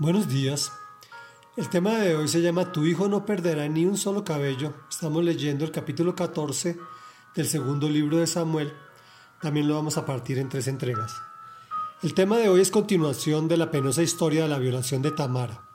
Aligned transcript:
Buenos 0.00 0.28
días. 0.28 0.70
El 1.56 1.68
tema 1.70 1.96
de 1.96 2.14
hoy 2.14 2.28
se 2.28 2.40
llama 2.40 2.70
Tu 2.70 2.86
hijo 2.86 3.08
no 3.08 3.26
perderá 3.26 3.68
ni 3.68 3.84
un 3.84 3.96
solo 3.96 4.22
cabello. 4.22 4.72
Estamos 4.88 5.24
leyendo 5.24 5.64
el 5.64 5.72
capítulo 5.72 6.14
14 6.14 6.78
del 7.34 7.48
segundo 7.48 7.88
libro 7.88 8.18
de 8.18 8.28
Samuel. 8.28 8.72
También 9.42 9.66
lo 9.66 9.74
vamos 9.74 9.98
a 9.98 10.06
partir 10.06 10.38
en 10.38 10.48
tres 10.48 10.68
entregas. 10.68 11.20
El 12.00 12.14
tema 12.14 12.36
de 12.36 12.48
hoy 12.48 12.60
es 12.60 12.70
continuación 12.70 13.48
de 13.48 13.56
la 13.56 13.72
penosa 13.72 14.00
historia 14.00 14.44
de 14.44 14.48
la 14.48 14.60
violación 14.60 15.02
de 15.02 15.10
Tamara, 15.10 15.68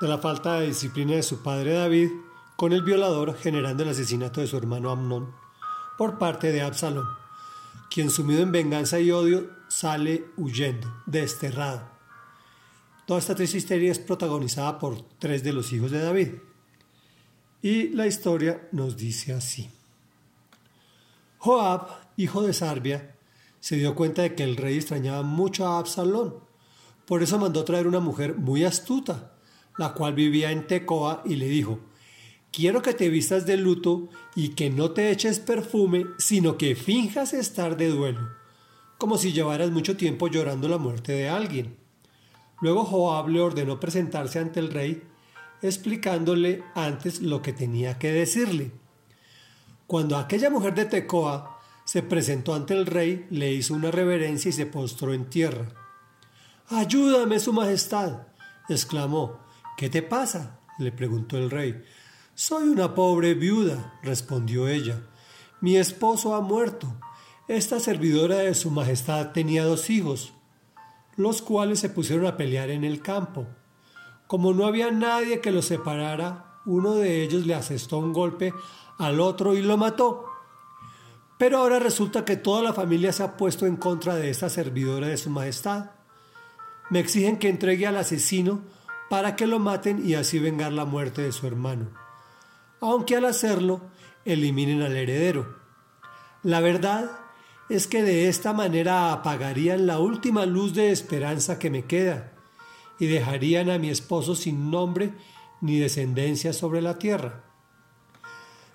de 0.00 0.08
la 0.08 0.18
falta 0.18 0.58
de 0.58 0.66
disciplina 0.66 1.14
de 1.14 1.22
su 1.22 1.40
padre 1.44 1.74
David 1.74 2.10
con 2.56 2.72
el 2.72 2.82
violador 2.82 3.36
generando 3.36 3.84
el 3.84 3.90
asesinato 3.90 4.40
de 4.40 4.48
su 4.48 4.56
hermano 4.56 4.90
Amnón 4.90 5.36
por 5.96 6.18
parte 6.18 6.50
de 6.50 6.62
Absalón, 6.62 7.06
quien 7.94 8.10
sumido 8.10 8.42
en 8.42 8.50
venganza 8.50 8.98
y 8.98 9.12
odio 9.12 9.48
sale 9.68 10.32
huyendo, 10.36 10.92
desterrado 11.06 11.91
Toda 13.12 13.20
esta 13.20 13.34
triste 13.34 13.58
historia 13.58 13.92
es 13.92 13.98
protagonizada 13.98 14.78
por 14.78 15.02
tres 15.18 15.44
de 15.44 15.52
los 15.52 15.70
hijos 15.74 15.90
de 15.90 15.98
David. 15.98 16.28
Y 17.60 17.88
la 17.90 18.06
historia 18.06 18.66
nos 18.72 18.96
dice 18.96 19.34
así. 19.34 19.68
Joab, 21.36 21.88
hijo 22.16 22.40
de 22.40 22.54
Sarbia, 22.54 23.14
se 23.60 23.76
dio 23.76 23.94
cuenta 23.94 24.22
de 24.22 24.34
que 24.34 24.44
el 24.44 24.56
rey 24.56 24.78
extrañaba 24.78 25.22
mucho 25.22 25.66
a 25.66 25.78
Absalón. 25.78 26.36
Por 27.04 27.22
eso 27.22 27.38
mandó 27.38 27.62
traer 27.64 27.86
una 27.86 28.00
mujer 28.00 28.38
muy 28.38 28.64
astuta, 28.64 29.34
la 29.76 29.92
cual 29.92 30.14
vivía 30.14 30.50
en 30.50 30.66
Tecoa, 30.66 31.22
y 31.26 31.36
le 31.36 31.48
dijo, 31.48 31.80
quiero 32.50 32.80
que 32.80 32.94
te 32.94 33.10
vistas 33.10 33.44
de 33.44 33.58
luto 33.58 34.08
y 34.34 34.54
que 34.54 34.70
no 34.70 34.92
te 34.92 35.10
eches 35.10 35.38
perfume, 35.38 36.06
sino 36.16 36.56
que 36.56 36.74
finjas 36.74 37.34
estar 37.34 37.76
de 37.76 37.90
duelo, 37.90 38.30
como 38.96 39.18
si 39.18 39.34
llevaras 39.34 39.70
mucho 39.70 39.98
tiempo 39.98 40.28
llorando 40.28 40.66
la 40.66 40.78
muerte 40.78 41.12
de 41.12 41.28
alguien. 41.28 41.81
Luego 42.62 42.84
Joab 42.84 43.28
le 43.28 43.40
ordenó 43.40 43.80
presentarse 43.80 44.38
ante 44.38 44.60
el 44.60 44.72
rey, 44.72 45.02
explicándole 45.62 46.62
antes 46.76 47.20
lo 47.20 47.42
que 47.42 47.52
tenía 47.52 47.98
que 47.98 48.12
decirle. 48.12 48.70
Cuando 49.88 50.16
aquella 50.16 50.48
mujer 50.48 50.72
de 50.74 50.84
Tecoa 50.84 51.60
se 51.84 52.04
presentó 52.04 52.54
ante 52.54 52.74
el 52.74 52.86
rey, 52.86 53.26
le 53.30 53.52
hizo 53.52 53.74
una 53.74 53.90
reverencia 53.90 54.48
y 54.48 54.52
se 54.52 54.66
postró 54.66 55.12
en 55.12 55.28
tierra. 55.28 55.66
Ayúdame, 56.68 57.40
Su 57.40 57.52
Majestad, 57.52 58.28
exclamó. 58.68 59.40
¿Qué 59.76 59.90
te 59.90 60.02
pasa? 60.02 60.60
le 60.78 60.92
preguntó 60.92 61.38
el 61.38 61.50
rey. 61.50 61.82
Soy 62.36 62.68
una 62.68 62.94
pobre 62.94 63.34
viuda, 63.34 63.98
respondió 64.04 64.68
ella. 64.68 65.02
Mi 65.60 65.76
esposo 65.76 66.36
ha 66.36 66.40
muerto. 66.40 66.94
Esta 67.48 67.80
servidora 67.80 68.36
de 68.36 68.54
Su 68.54 68.70
Majestad 68.70 69.32
tenía 69.32 69.64
dos 69.64 69.90
hijos 69.90 70.32
los 71.16 71.42
cuales 71.42 71.80
se 71.80 71.90
pusieron 71.90 72.26
a 72.26 72.36
pelear 72.36 72.70
en 72.70 72.84
el 72.84 73.02
campo. 73.02 73.46
Como 74.26 74.54
no 74.54 74.66
había 74.66 74.90
nadie 74.90 75.40
que 75.40 75.50
los 75.50 75.66
separara, 75.66 76.60
uno 76.64 76.94
de 76.94 77.22
ellos 77.22 77.46
le 77.46 77.54
asestó 77.54 77.98
un 77.98 78.12
golpe 78.12 78.54
al 78.98 79.20
otro 79.20 79.54
y 79.54 79.62
lo 79.62 79.76
mató. 79.76 80.26
Pero 81.38 81.58
ahora 81.58 81.78
resulta 81.78 82.24
que 82.24 82.36
toda 82.36 82.62
la 82.62 82.72
familia 82.72 83.12
se 83.12 83.24
ha 83.24 83.36
puesto 83.36 83.66
en 83.66 83.76
contra 83.76 84.14
de 84.14 84.30
esta 84.30 84.48
servidora 84.48 85.08
de 85.08 85.16
su 85.16 85.28
majestad. 85.28 85.90
Me 86.88 87.00
exigen 87.00 87.38
que 87.38 87.48
entregue 87.48 87.86
al 87.86 87.96
asesino 87.96 88.60
para 89.10 89.34
que 89.34 89.46
lo 89.46 89.58
maten 89.58 90.06
y 90.06 90.14
así 90.14 90.38
vengar 90.38 90.72
la 90.72 90.84
muerte 90.84 91.22
de 91.22 91.32
su 91.32 91.46
hermano. 91.46 91.88
Aunque 92.80 93.16
al 93.16 93.24
hacerlo, 93.24 93.80
eliminen 94.24 94.82
al 94.82 94.96
heredero. 94.96 95.56
La 96.42 96.60
verdad 96.60 97.10
es 97.72 97.86
que 97.86 98.02
de 98.02 98.28
esta 98.28 98.52
manera 98.52 99.14
apagarían 99.14 99.86
la 99.86 99.98
última 99.98 100.44
luz 100.44 100.74
de 100.74 100.92
esperanza 100.92 101.58
que 101.58 101.70
me 101.70 101.86
queda 101.86 102.34
y 102.98 103.06
dejarían 103.06 103.70
a 103.70 103.78
mi 103.78 103.88
esposo 103.88 104.34
sin 104.34 104.70
nombre 104.70 105.14
ni 105.62 105.78
descendencia 105.78 106.52
sobre 106.52 106.82
la 106.82 106.98
tierra. 106.98 107.44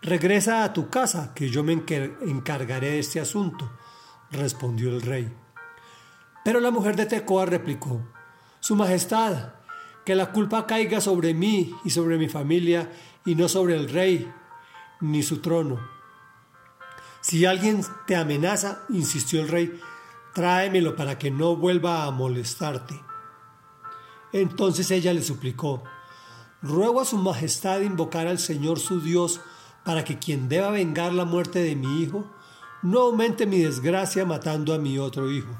Regresa 0.00 0.62
a 0.62 0.72
tu 0.72 0.90
casa, 0.90 1.34
que 1.34 1.50
yo 1.50 1.64
me 1.64 1.72
encargaré 1.72 2.90
de 2.90 2.98
este 3.00 3.18
asunto, 3.18 3.68
respondió 4.30 4.90
el 4.90 5.02
rey. 5.02 5.28
Pero 6.44 6.60
la 6.60 6.70
mujer 6.70 6.94
de 6.94 7.06
Tecoa 7.06 7.46
replicó, 7.46 8.00
Su 8.60 8.76
Majestad, 8.76 9.54
que 10.04 10.14
la 10.14 10.30
culpa 10.30 10.68
caiga 10.68 11.00
sobre 11.00 11.34
mí 11.34 11.74
y 11.84 11.90
sobre 11.90 12.16
mi 12.16 12.28
familia 12.28 12.92
y 13.26 13.34
no 13.34 13.48
sobre 13.48 13.74
el 13.74 13.88
rey 13.88 14.32
ni 15.00 15.24
su 15.24 15.40
trono 15.40 15.93
si 17.24 17.46
alguien 17.46 17.82
te 18.06 18.16
amenaza, 18.16 18.82
insistió 18.90 19.40
el 19.40 19.48
rey, 19.48 19.80
tráemelo 20.34 20.94
para 20.94 21.18
que 21.18 21.30
no 21.30 21.56
vuelva 21.56 22.04
a 22.04 22.10
molestarte. 22.10 23.00
Entonces 24.34 24.90
ella 24.90 25.14
le 25.14 25.22
suplicó, 25.22 25.82
ruego 26.60 27.00
a 27.00 27.06
su 27.06 27.16
majestad 27.16 27.80
invocar 27.80 28.26
al 28.26 28.38
Señor 28.38 28.78
su 28.78 29.00
Dios 29.00 29.40
para 29.86 30.04
que 30.04 30.18
quien 30.18 30.50
deba 30.50 30.68
vengar 30.68 31.14
la 31.14 31.24
muerte 31.24 31.60
de 31.60 31.74
mi 31.76 32.02
hijo 32.02 32.30
no 32.82 33.00
aumente 33.00 33.46
mi 33.46 33.60
desgracia 33.60 34.26
matando 34.26 34.74
a 34.74 34.78
mi 34.78 34.98
otro 34.98 35.30
hijo. 35.30 35.58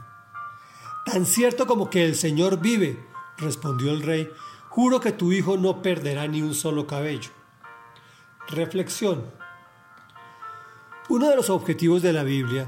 Tan 1.07 1.25
cierto 1.25 1.67
como 1.67 1.89
que 1.89 2.05
el 2.05 2.15
Señor 2.15 2.61
vive, 2.61 3.03
respondió 3.39 3.91
el 3.91 4.03
rey, 4.03 4.29
juro 4.69 5.01
que 5.01 5.13
tu 5.13 5.33
hijo 5.33 5.57
no 5.57 5.81
perderá 5.81 6.29
ni 6.29 6.43
un 6.43 6.55
solo 6.55 6.87
cabello. 6.87 7.31
Reflexión. 8.49 9.44
Uno 11.11 11.29
de 11.29 11.37
los 11.37 11.51
objetivos 11.51 12.01
de 12.01 12.15
la 12.15 12.23
Biblia 12.23 12.67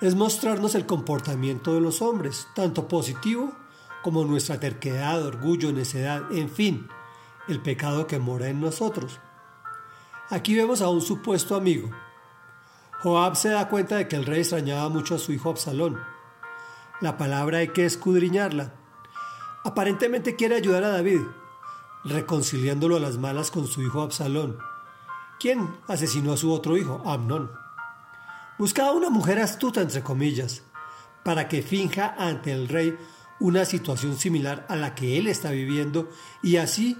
es 0.00 0.14
mostrarnos 0.14 0.74
el 0.74 0.86
comportamiento 0.86 1.74
de 1.74 1.82
los 1.82 2.00
hombres, 2.00 2.48
tanto 2.54 2.88
positivo 2.88 3.52
como 4.02 4.24
nuestra 4.24 4.58
terquedad, 4.58 5.22
orgullo, 5.22 5.70
necedad, 5.70 6.32
en 6.32 6.48
fin, 6.48 6.88
el 7.48 7.60
pecado 7.60 8.06
que 8.06 8.18
mora 8.18 8.48
en 8.48 8.62
nosotros. 8.62 9.20
Aquí 10.30 10.56
vemos 10.56 10.80
a 10.80 10.88
un 10.88 11.02
supuesto 11.02 11.54
amigo. 11.54 11.90
Joab 13.02 13.36
se 13.36 13.50
da 13.50 13.68
cuenta 13.68 13.96
de 13.96 14.08
que 14.08 14.16
el 14.16 14.24
rey 14.24 14.40
extrañaba 14.40 14.88
mucho 14.88 15.16
a 15.16 15.18
su 15.18 15.32
hijo 15.32 15.50
Absalón. 15.50 16.00
La 17.02 17.18
palabra 17.18 17.58
hay 17.58 17.68
que 17.68 17.84
escudriñarla. 17.84 18.72
Aparentemente 19.62 20.36
quiere 20.36 20.54
ayudar 20.54 20.84
a 20.84 20.88
David, 20.88 21.20
reconciliándolo 22.04 22.96
a 22.96 23.00
las 23.00 23.18
malas 23.18 23.50
con 23.50 23.66
su 23.66 23.82
hijo 23.82 24.00
Absalón 24.00 24.71
¿Quién 25.42 25.74
asesinó 25.88 26.34
a 26.34 26.36
su 26.36 26.52
otro 26.52 26.76
hijo, 26.76 27.02
Amnón. 27.04 27.50
Buscaba 28.58 28.92
una 28.92 29.10
mujer 29.10 29.40
astuta, 29.40 29.80
entre 29.80 30.00
comillas, 30.00 30.62
para 31.24 31.48
que 31.48 31.62
finja 31.62 32.14
ante 32.16 32.52
el 32.52 32.68
rey 32.68 32.96
una 33.40 33.64
situación 33.64 34.16
similar 34.16 34.64
a 34.68 34.76
la 34.76 34.94
que 34.94 35.18
él 35.18 35.26
está 35.26 35.50
viviendo 35.50 36.08
y 36.44 36.58
así 36.58 36.96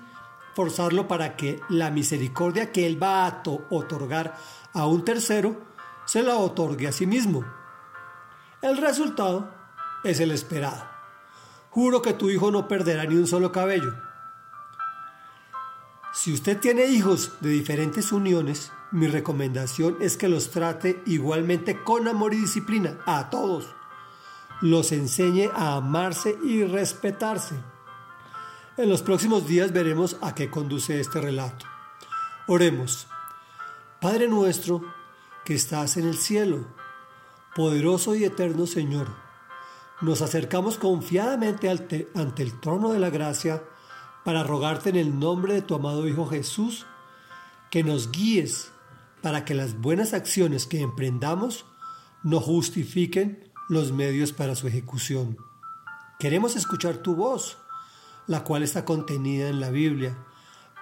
forzarlo 0.56 1.06
para 1.06 1.36
que 1.36 1.60
la 1.68 1.92
misericordia 1.92 2.72
que 2.72 2.84
él 2.84 3.00
va 3.00 3.28
a 3.28 3.42
otorgar 3.70 4.36
a 4.72 4.86
un 4.86 5.04
tercero 5.04 5.62
se 6.04 6.24
la 6.24 6.34
otorgue 6.34 6.88
a 6.88 6.92
sí 6.92 7.06
mismo. 7.06 7.44
El 8.60 8.76
resultado 8.76 9.54
es 10.02 10.18
el 10.18 10.32
esperado. 10.32 10.84
Juro 11.70 12.02
que 12.02 12.12
tu 12.12 12.28
hijo 12.28 12.50
no 12.50 12.66
perderá 12.66 13.04
ni 13.04 13.14
un 13.14 13.28
solo 13.28 13.52
cabello. 13.52 13.94
Si 16.14 16.30
usted 16.30 16.60
tiene 16.60 16.86
hijos 16.86 17.32
de 17.40 17.48
diferentes 17.48 18.12
uniones, 18.12 18.70
mi 18.90 19.06
recomendación 19.06 19.96
es 20.02 20.18
que 20.18 20.28
los 20.28 20.50
trate 20.50 21.02
igualmente 21.06 21.82
con 21.82 22.06
amor 22.06 22.34
y 22.34 22.36
disciplina 22.36 22.98
a 23.06 23.30
todos. 23.30 23.74
Los 24.60 24.92
enseñe 24.92 25.48
a 25.54 25.76
amarse 25.76 26.36
y 26.44 26.64
respetarse. 26.64 27.54
En 28.76 28.90
los 28.90 29.00
próximos 29.00 29.46
días 29.46 29.72
veremos 29.72 30.18
a 30.20 30.34
qué 30.34 30.50
conduce 30.50 31.00
este 31.00 31.18
relato. 31.18 31.64
Oremos. 32.46 33.06
Padre 33.98 34.28
nuestro 34.28 34.82
que 35.46 35.54
estás 35.54 35.96
en 35.96 36.06
el 36.06 36.18
cielo, 36.18 36.66
poderoso 37.54 38.14
y 38.14 38.24
eterno 38.24 38.66
Señor, 38.66 39.08
nos 40.02 40.20
acercamos 40.20 40.76
confiadamente 40.76 41.70
ante 41.70 42.42
el 42.42 42.60
trono 42.60 42.92
de 42.92 42.98
la 42.98 43.08
gracia 43.08 43.62
para 44.24 44.42
rogarte 44.42 44.90
en 44.90 44.96
el 44.96 45.18
nombre 45.18 45.54
de 45.54 45.62
tu 45.62 45.74
amado 45.74 46.06
Hijo 46.06 46.26
Jesús 46.26 46.86
que 47.70 47.82
nos 47.82 48.10
guíes 48.12 48.70
para 49.22 49.44
que 49.44 49.54
las 49.54 49.80
buenas 49.80 50.12
acciones 50.12 50.66
que 50.66 50.80
emprendamos 50.80 51.64
no 52.22 52.40
justifiquen 52.40 53.50
los 53.68 53.92
medios 53.92 54.32
para 54.32 54.54
su 54.54 54.68
ejecución. 54.68 55.38
Queremos 56.18 56.56
escuchar 56.56 56.98
tu 56.98 57.14
voz, 57.14 57.56
la 58.26 58.44
cual 58.44 58.62
está 58.62 58.84
contenida 58.84 59.48
en 59.48 59.60
la 59.60 59.70
Biblia, 59.70 60.18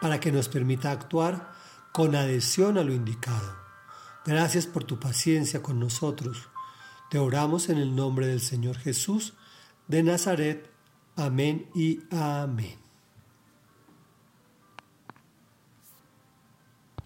para 0.01 0.19
que 0.19 0.33
nos 0.33 0.49
permita 0.49 0.91
actuar 0.91 1.53
con 1.93 2.15
adhesión 2.15 2.79
a 2.79 2.83
lo 2.83 2.93
indicado. 2.93 3.57
Gracias 4.27 4.67
por 4.67 4.85
tu 4.85 4.99
paciencia 4.99 5.63
con 5.63 5.79
nosotros. 5.79 6.49
Te 7.11 7.19
oramos 7.19 7.69
en 7.69 7.79
el 7.79 7.95
nombre 7.95 8.27
del 8.27 8.41
Señor 8.41 8.77
Jesús 8.77 9.35
de 9.89 10.03
Nazaret. 10.03 10.71
Amén 11.17 11.69
y 11.75 12.01
amén. 12.11 12.90